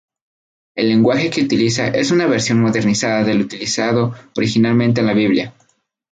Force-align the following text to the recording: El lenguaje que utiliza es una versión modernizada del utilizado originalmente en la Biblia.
El 0.75 0.89
lenguaje 0.89 1.29
que 1.29 1.43
utiliza 1.43 1.85
es 1.89 2.09
una 2.09 2.25
versión 2.25 2.59
modernizada 2.59 3.23
del 3.23 3.41
utilizado 3.41 4.15
originalmente 4.35 5.01
en 5.01 5.05
la 5.05 5.13
Biblia. 5.13 5.53